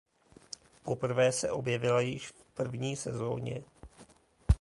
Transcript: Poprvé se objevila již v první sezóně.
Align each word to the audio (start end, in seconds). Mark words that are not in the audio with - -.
Poprvé 0.83 1.31
se 1.31 1.51
objevila 1.51 2.01
již 2.01 2.27
v 2.27 2.43
první 2.53 2.95
sezóně. 2.95 3.63